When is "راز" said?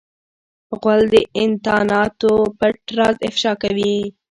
2.97-3.15